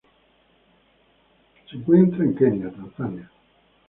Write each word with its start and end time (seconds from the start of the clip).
Se 1.69 1.77
encuentra 1.77 2.23
en 2.23 2.33
Kenia, 2.35 2.71
Tanzania. 2.71 3.29